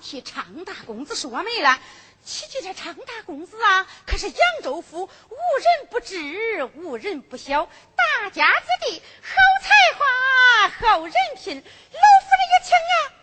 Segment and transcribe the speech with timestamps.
[0.00, 1.78] 替昌大公子说媒了。
[2.24, 11.56] 提起这昌大公子啊，可是扬州府无人不知，无人不晓，大家子弟，好才华，好人品。
[11.56, 13.16] 老夫人一听啊。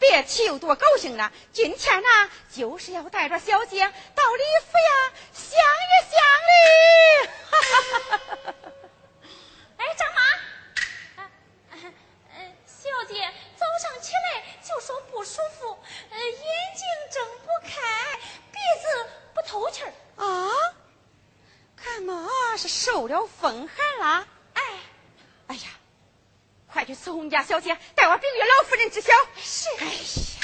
[0.00, 1.30] 别提有多高兴了！
[1.52, 2.08] 今天呢，
[2.50, 6.52] 就是要带着小姐到李府呀，相一相哩。
[9.76, 10.20] 哎，张妈，
[12.66, 15.78] 小姐早上起来就说不舒服，
[16.10, 16.18] 眼
[16.74, 17.70] 睛睁不开，
[18.50, 18.58] 鼻
[19.60, 19.92] 子不透气儿。
[20.24, 20.50] 啊？
[21.76, 24.28] 看嘛是受了风寒了。
[24.54, 24.62] 哎，
[25.48, 25.62] 哎呀！
[26.72, 29.12] 快去伺候你家小姐，待我禀与老夫人知晓。
[29.36, 29.68] 是。
[29.78, 30.39] 哎呀。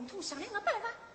[0.00, 1.09] 共同商量个办法。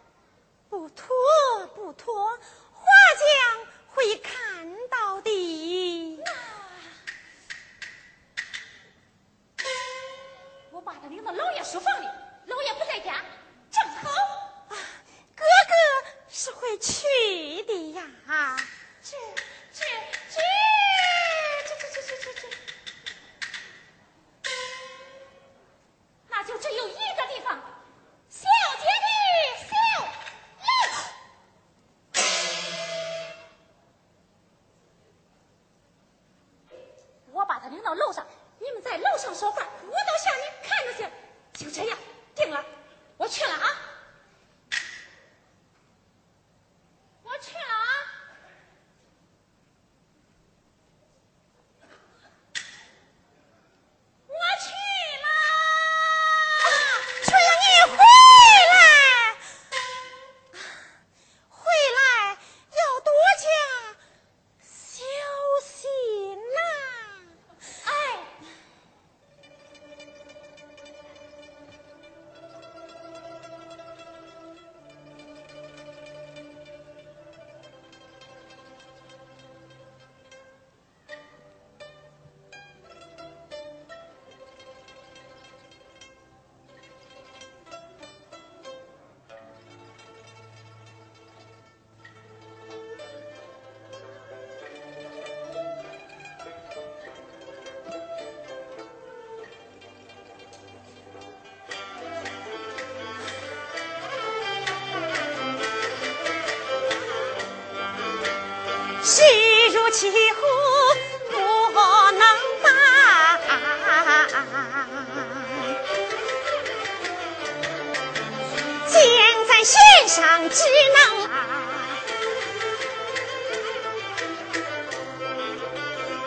[120.16, 120.64] 上只
[120.94, 121.28] 能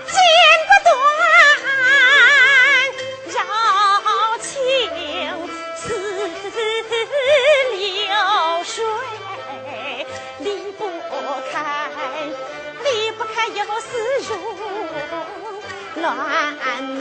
[0.04, 0.12] 剪
[0.66, 0.92] 不断，
[3.32, 3.32] 绕
[4.42, 4.46] 情
[5.78, 5.82] 似
[7.72, 8.12] 流
[8.62, 8.76] 水，
[10.40, 10.80] 离不
[11.50, 11.56] 开，
[12.84, 13.88] 离不开又似
[14.28, 14.30] 如
[16.02, 16.06] 乱
[16.98, 17.00] 麻。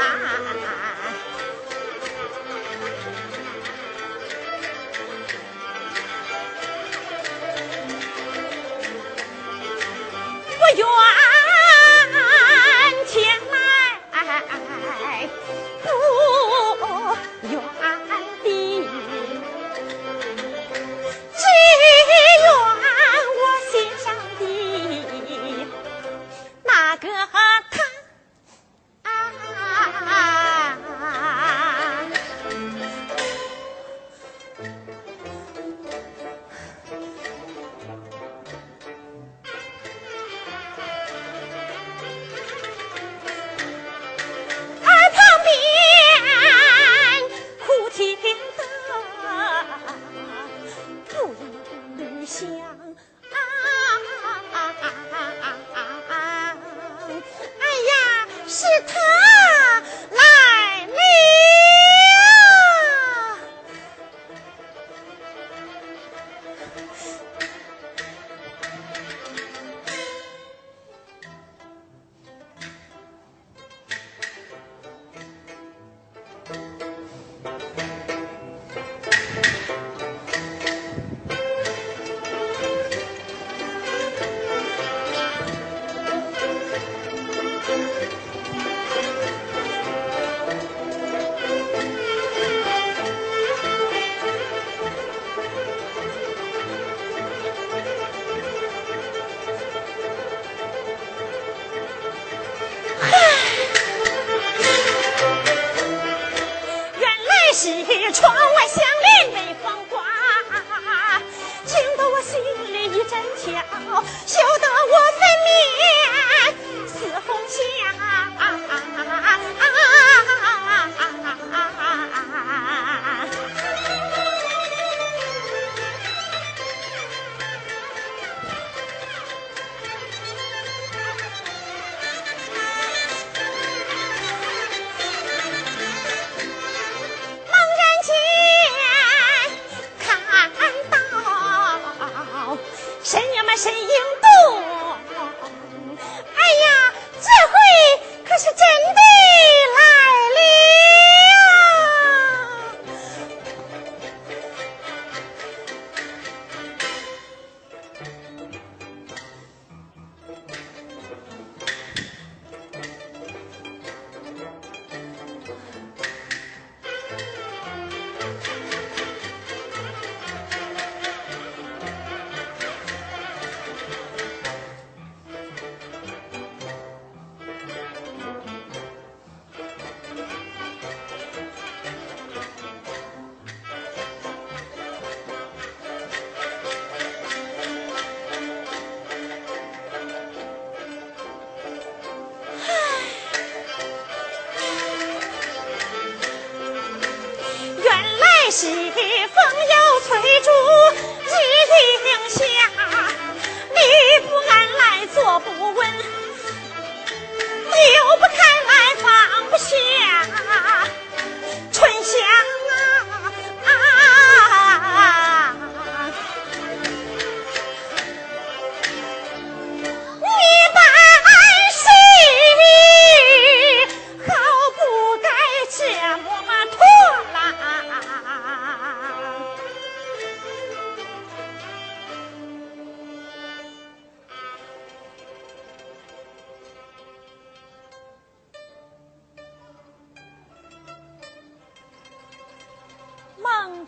[10.78, 11.17] 远。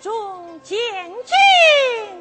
[0.01, 0.77] 中见
[1.25, 2.18] 君。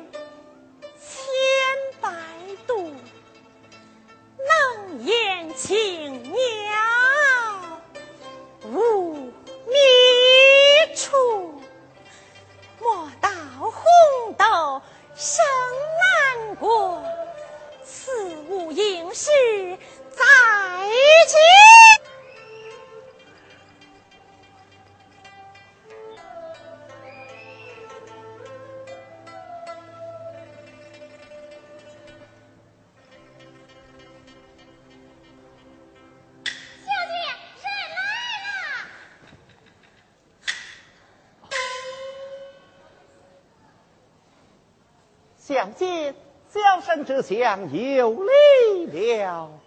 [46.88, 48.86] 生这厢有礼
[49.20, 49.57] 了。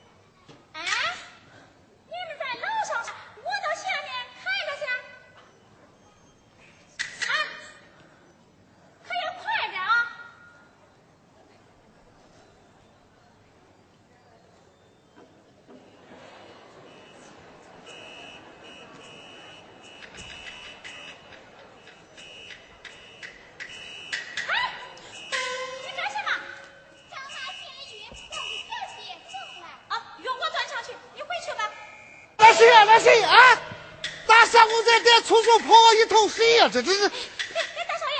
[36.69, 38.17] 这这是，哎，大少爷，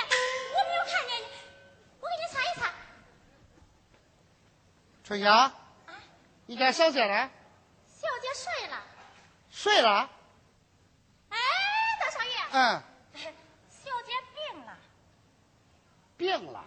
[0.52, 1.24] 我没有看见你，
[2.00, 2.60] 我给你擦一擦。
[5.04, 5.52] 春香，
[6.44, 7.30] 你家小姐呢？
[7.88, 8.84] 小姐睡了。
[9.50, 10.10] 睡了？
[11.30, 11.38] 哎，
[12.00, 12.30] 大少爷。
[12.52, 12.82] 嗯。
[13.70, 14.76] 小姐病了。
[16.18, 16.64] 病了。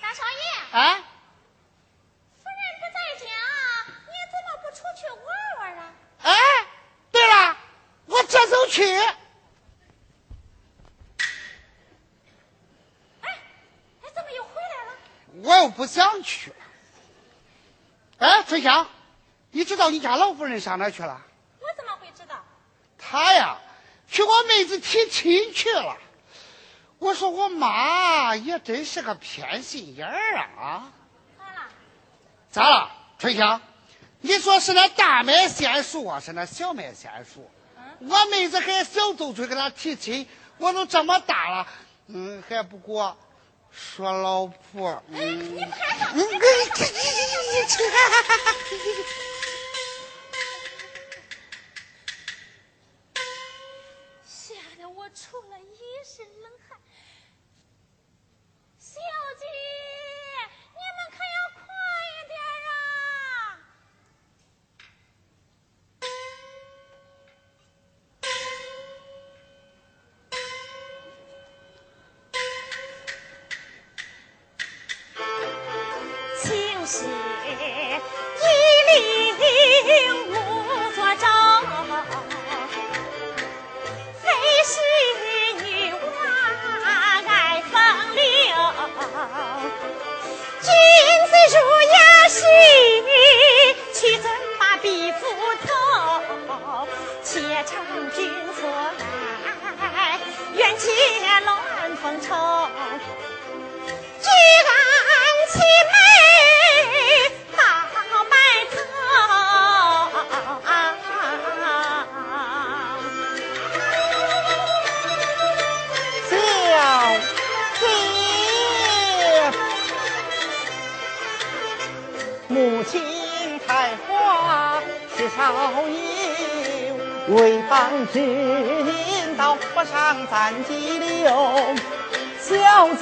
[0.00, 0.78] 大少爷。
[0.78, 1.04] 啊。
[8.74, 8.82] 去！
[8.82, 9.06] 哎，
[13.20, 13.28] 哎，
[14.12, 14.90] 怎么又回来了？
[15.44, 16.56] 我又不想去了。
[18.18, 18.88] 哎，春香，
[19.52, 21.20] 你知道你家老夫人上哪去了？
[21.60, 22.36] 我怎么会知道？
[22.98, 23.58] 她呀，
[24.10, 25.94] 去我妹子提亲去了。
[26.98, 30.90] 我说我妈也真是个偏心眼儿啊！
[31.38, 31.66] 咋了？
[32.50, 32.90] 咋了？
[33.18, 33.60] 春香，
[34.20, 37.50] 你说是那大麦先熟啊，是那小麦先熟？
[37.98, 40.26] 我妹子还小，就去给他提亲。
[40.56, 41.66] 我都这么大了，
[42.06, 43.14] 嗯，还不给我
[43.70, 45.02] 说老婆。
[45.10, 46.08] 嗯，你拍上。
[46.14, 46.38] 嗯，你你你
[47.52, 47.66] 你
[55.34, 56.52] 出了一身冷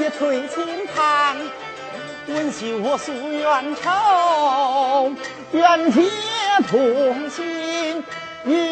[0.02, 1.36] 些垂青堂，
[2.26, 5.12] 温习我夙愿愁，
[5.52, 6.00] 愿结
[6.68, 8.02] 同心
[8.44, 8.71] 愿。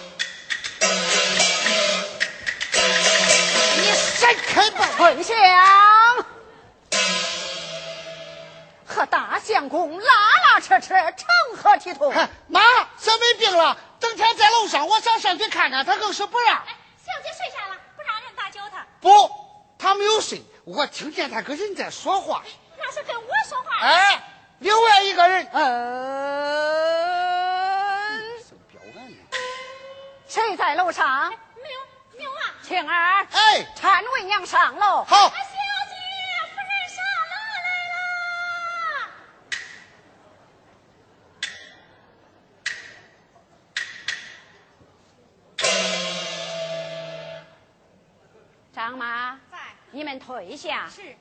[4.33, 4.87] 开吧！
[4.97, 5.35] 丞相
[8.85, 10.13] 和大相公拉
[10.45, 12.13] 拉扯扯，成何体统？
[12.47, 12.61] 妈，
[12.97, 16.55] 小妹病了，整天在楼上，我想上去看看，他更是不让。
[16.57, 18.85] 哎，小姐睡下了，不让人打搅她。
[18.99, 19.29] 不，
[19.77, 22.43] 她没有睡，我听见她跟人在说话。
[22.77, 23.85] 那是跟我说话。
[23.85, 24.27] 哎。
[24.59, 25.81] 另外一个人，嗯，
[30.27, 31.33] 谁在楼上？
[32.71, 35.03] 青儿，哎搀为娘上楼。
[35.03, 35.93] 好，小姐、
[36.47, 37.35] 夫人上楼
[37.65, 37.69] 来。
[48.71, 49.57] 张妈，在，
[49.91, 50.87] 你们退下。
[50.87, 51.17] 是。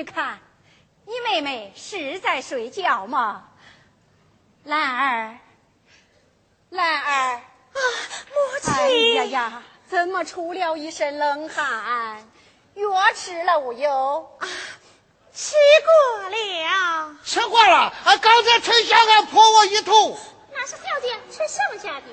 [0.00, 0.38] 你看，
[1.04, 3.50] 你妹妹是在睡觉吗？
[4.64, 5.38] 兰儿，
[6.70, 7.42] 兰儿，啊，
[7.74, 9.14] 母哎亲。
[9.16, 12.26] 呀呀，怎么出了一身冷汗？
[12.76, 14.38] 药吃了无有？
[14.40, 14.48] 啊
[15.34, 17.76] 吃过了，吃过了。
[17.76, 20.18] 啊，刚才春香还泼我一头。
[20.50, 22.06] 那是小姐吃剩下的。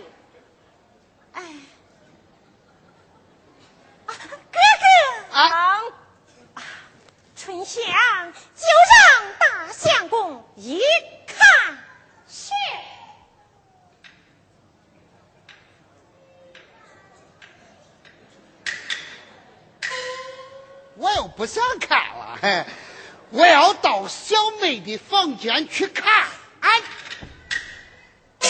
[1.32, 1.42] 哎，
[4.08, 4.12] 啊，
[4.52, 4.60] 哥
[5.32, 5.84] 哥，啊，
[7.48, 7.82] 春香
[8.58, 10.82] 就让大相公一
[11.26, 11.78] 看。
[12.28, 12.52] 是。
[20.98, 22.66] 我又不想看了，嘿，
[23.30, 26.28] 我要到小妹的房间去看。
[26.60, 26.82] 哎，
[28.42, 28.50] 我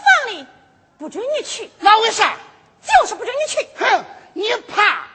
[0.00, 0.46] 房里
[0.96, 2.38] 不准你去，那为啥？
[2.80, 3.68] 就是不准你去。
[3.76, 4.02] 哼，
[4.32, 5.08] 你怕？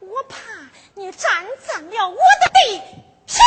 [0.00, 0.38] 我怕
[0.96, 2.22] 你占脏了我的
[2.54, 2.80] 地。
[3.26, 3.42] 谁？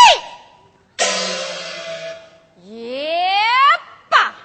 [2.64, 3.24] 也
[4.10, 4.36] 罢，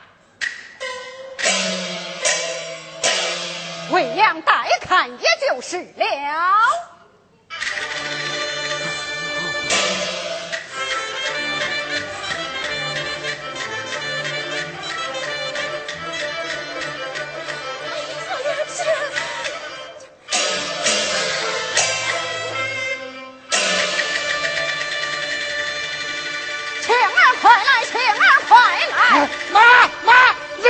[3.90, 6.91] 为娘带看也就是了。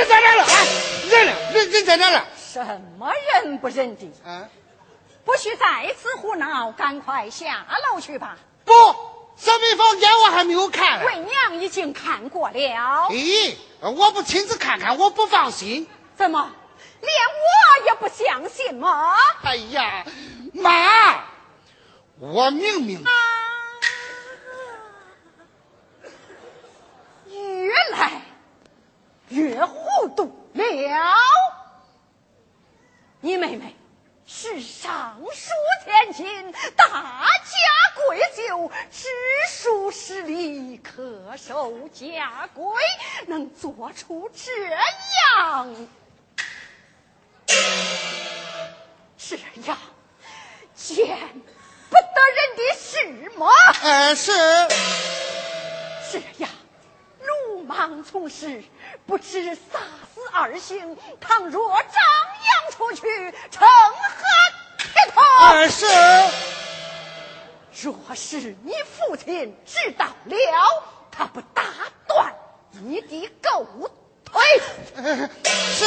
[0.02, 0.44] 人在哪了？
[0.44, 0.66] 哎，
[1.08, 2.26] 人了，人人在哪了？
[2.36, 4.12] 什么人不人的？
[4.24, 4.48] 嗯，
[5.24, 8.36] 不许再次胡闹，赶快下楼去吧。
[8.64, 8.72] 不，
[9.36, 11.06] 小妹房间我还没有看呢。
[11.06, 15.88] 为娘已经看过了，咦，我不亲自看看，我不放心。
[16.16, 16.50] 怎么
[17.00, 19.14] 连我也不相信吗？
[19.44, 20.04] 哎呀，
[20.52, 21.24] 妈，
[22.18, 23.04] 我明明
[27.28, 28.22] 越来
[29.32, 30.62] 越糊涂了。
[33.20, 33.74] 你妹妹
[34.26, 35.50] 是尚书
[35.84, 37.56] 天亲，大家
[37.96, 39.08] 闺秀，知
[39.48, 42.74] 书识礼，恪守家规，
[43.26, 45.74] 能做出这样
[49.16, 49.78] 这样
[50.74, 51.06] 见
[51.88, 53.46] 不得人的事吗？
[53.82, 54.32] 呃是
[56.10, 56.48] 是呀，
[57.20, 58.62] 鲁莽从事，
[59.06, 59.80] 不知杀
[60.14, 60.96] 死二星。
[61.20, 64.24] 倘若张扬出去，成何
[64.78, 65.22] 体统？
[65.40, 65.86] 呃是，
[67.82, 71.64] 若是你父亲知道了，他不打
[72.06, 72.34] 断
[72.70, 73.90] 你的狗
[74.24, 74.42] 腿，
[74.96, 75.84] 呃是，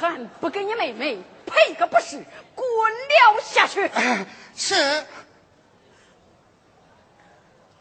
[0.00, 3.86] 还不给你妹妹赔个不是，滚了下去！
[3.86, 5.06] 呃是。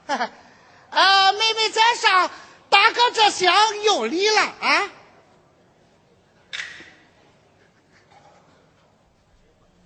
[0.91, 2.29] 啊，妹妹在上，
[2.85, 3.51] 大哥这厢
[3.83, 4.91] 有理了啊。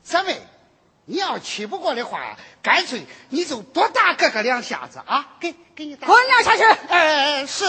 [0.04, 0.42] 三妹，
[1.06, 5.38] 你要气不过的话，干脆你就多打哥哥两下子啊！
[5.40, 6.08] 给给你打。
[6.08, 6.64] 滚两下去！
[6.90, 7.64] 呃，是。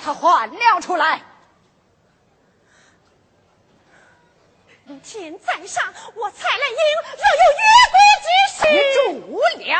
[0.00, 1.22] 他换了出来，
[5.00, 6.76] 天在上，我蔡兰英
[7.16, 9.74] 若有越国之事，你住了。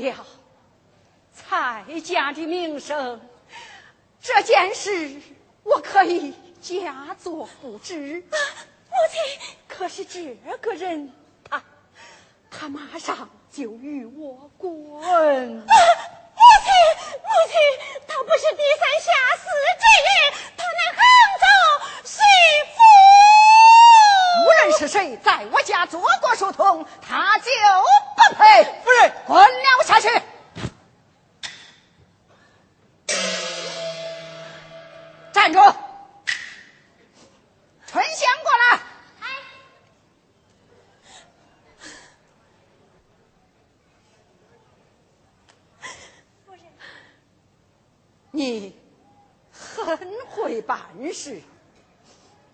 [0.00, 0.26] 了
[1.32, 3.20] 蔡家的名声。
[4.22, 5.20] 这件事
[5.62, 8.36] 我可以假作不知，啊
[8.90, 9.20] 母亲。
[9.68, 11.10] 可是这个人，
[11.48, 11.62] 他
[12.50, 14.70] 他马上就与我滚。
[14.98, 15.00] 啊
[16.40, 16.70] 母亲，
[17.22, 17.54] 母亲，
[18.06, 19.44] 他不是低三下四
[19.80, 20.10] 之人，
[20.56, 21.00] 他乃杭
[21.40, 21.44] 州
[22.04, 22.18] 媳
[22.66, 22.76] 妇。
[24.42, 27.50] 无论是谁在我家做过书童，他就
[28.30, 28.64] 不配。
[28.84, 30.08] 夫人，滚了下去。
[35.32, 35.58] 站住！
[37.88, 38.80] 春香过来。
[46.44, 46.62] 夫人，
[48.30, 48.78] 你
[49.50, 50.78] 很会办
[51.12, 51.42] 事。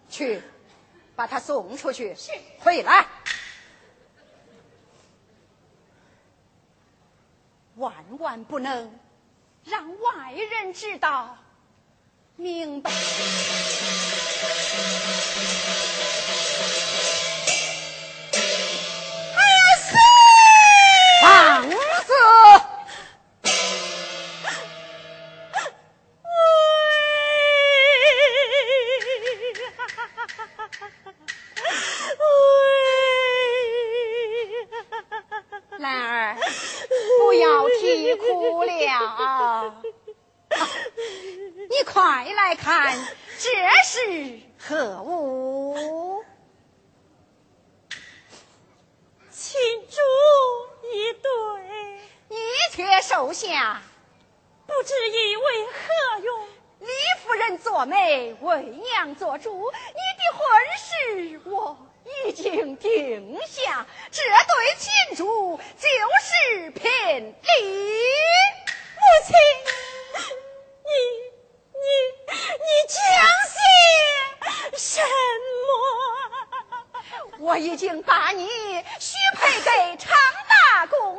[0.09, 0.41] 去，
[1.15, 2.15] 把他送出去。
[2.15, 2.33] 是。
[2.61, 3.07] 回来。
[8.11, 8.91] 万万不能
[9.65, 11.37] 让外人知道。
[12.37, 12.91] 明白。
[77.57, 78.47] 我已经把你
[79.01, 80.15] 许配给常
[80.47, 81.19] 大公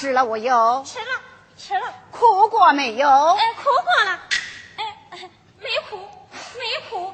[0.00, 1.20] 吃了我有，吃了
[1.58, 3.06] 吃了，哭过没有？
[3.06, 4.18] 哎，哭过了，
[4.78, 5.98] 哎，没哭
[6.58, 7.12] 没哭。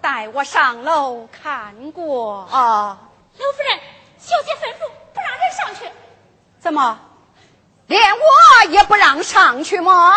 [0.00, 2.98] 带我上楼看过啊。
[3.38, 3.78] 刘夫人，
[4.18, 5.88] 小姐吩咐不让人上去。
[6.58, 6.98] 怎么，
[7.86, 10.12] 连我也不让上去吗？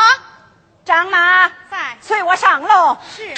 [0.84, 2.98] 张妈在，随我上楼。
[3.16, 3.32] 是。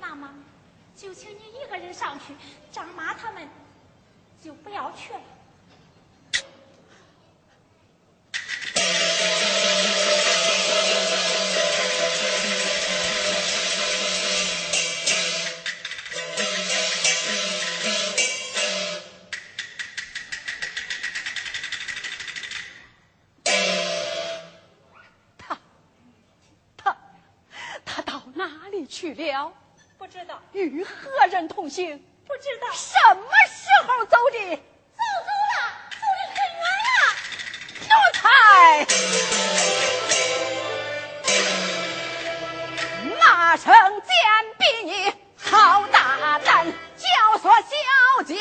[0.00, 0.26] 那么，
[0.96, 2.34] 就请你一个人上去。
[2.70, 3.48] 张妈他们
[4.42, 5.20] 就不要去了。
[25.36, 25.58] 他，
[26.76, 26.96] 他，
[27.84, 29.52] 他到哪里去了？
[29.96, 30.40] 不知道。
[30.52, 32.00] 与何人同行？
[32.28, 34.36] 不知道什么时候走的？
[34.54, 35.52] 走走了，
[35.90, 36.88] 走的很远了。
[37.88, 38.22] 奴才，
[43.18, 43.64] 马成
[44.02, 44.12] 见
[44.58, 44.92] 比你
[45.42, 46.46] 好大胆，
[46.96, 47.72] 教唆小
[48.24, 48.36] 姐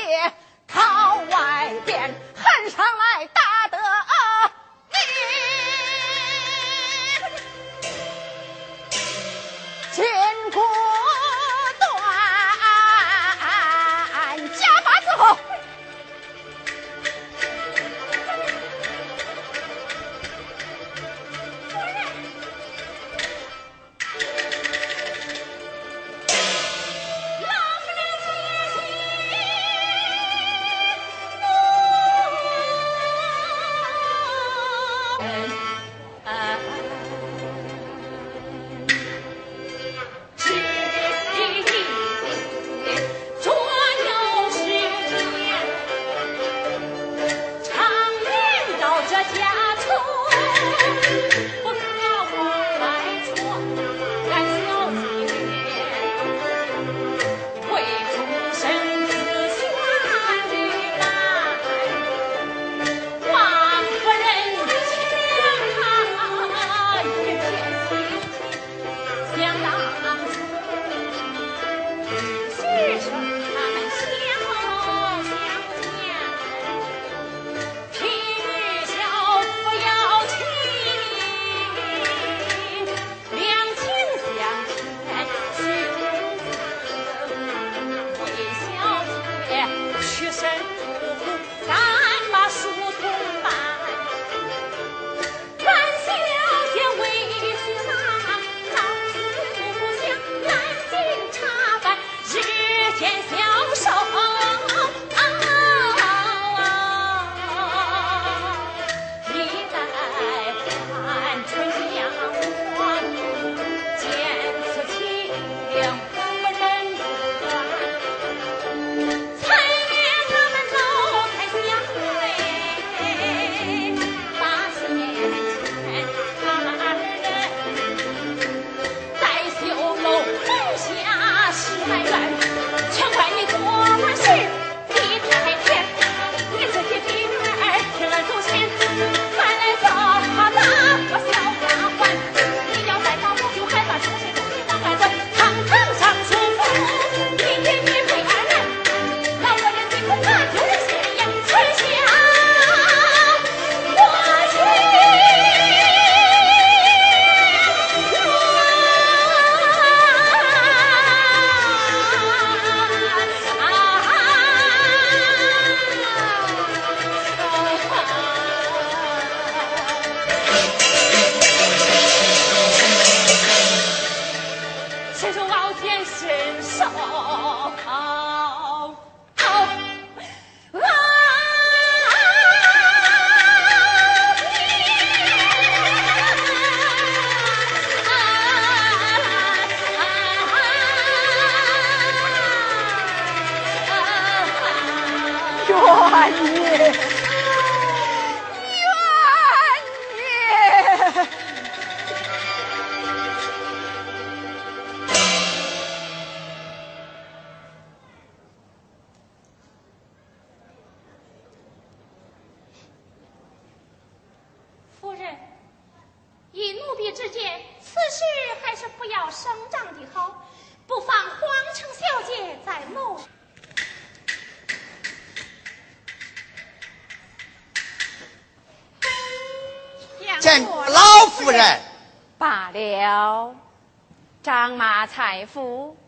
[0.67, 3.06] 靠外边，恨上来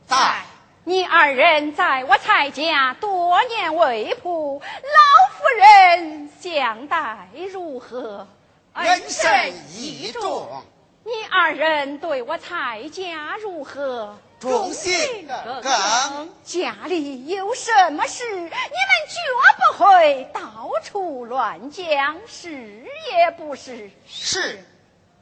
[0.06, 0.44] 在，
[0.84, 8.28] 你二人在我蔡家多年未卜，老夫人相待如何？
[8.74, 10.64] 恩深义重。
[11.04, 14.18] 你二人对我蔡家如何？
[14.40, 16.30] 忠心耿。
[16.44, 19.20] 家里有什么事，你们绝
[19.58, 23.90] 不会到处乱讲，是也不是？
[24.08, 24.64] 是。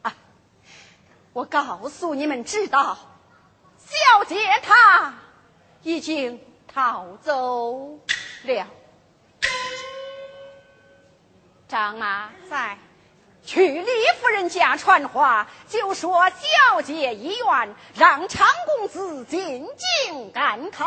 [0.01, 0.13] 啊，
[1.33, 2.97] 我告诉你们知道。
[3.87, 5.13] 小姐她
[5.81, 6.39] 已经
[6.73, 7.97] 逃走
[8.43, 8.67] 了，
[11.67, 12.77] 张妈在，
[13.45, 19.65] 去李夫人家传话，就说小姐意愿让常公子进
[20.05, 20.85] 京赶考。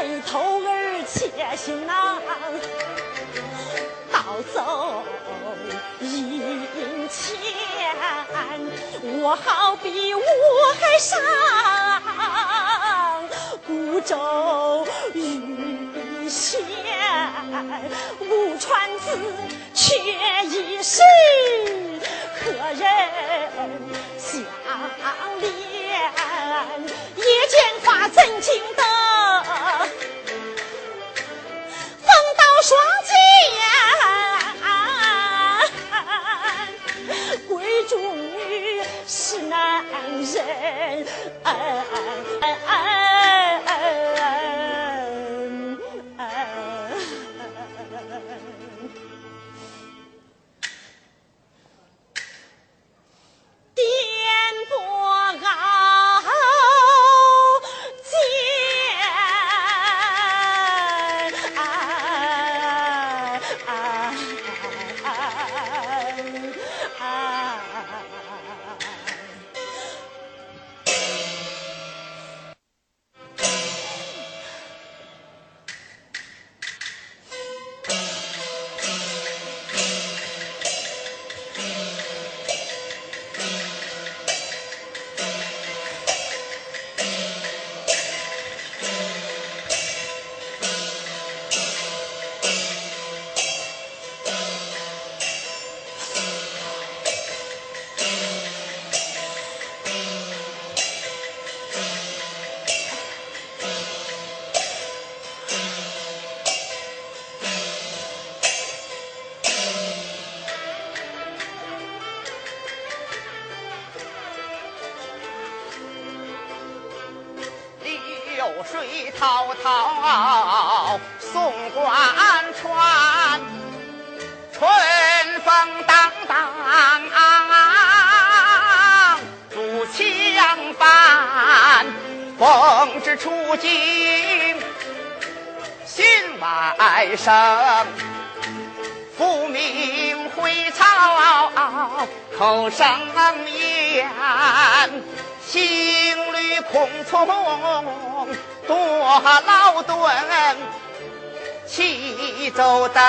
[0.00, 2.22] 背头儿且行囊，
[4.10, 5.02] 盗走
[6.00, 7.36] 银钱，
[9.20, 10.20] 我好比我
[10.80, 11.20] 还上。
[13.66, 16.62] 孤舟云险
[18.20, 19.18] 无船子，
[19.74, 19.98] 却
[20.46, 21.04] 一身？
[22.40, 22.80] 何人
[24.16, 24.40] 相
[25.40, 25.50] 恋？
[27.16, 28.82] 一见花，怎经得？
[29.50, 29.86] 啊
[31.98, 33.12] 风刀霜剑
[37.48, 39.84] 归终女是男
[40.20, 41.06] 人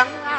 [0.01, 0.30] 난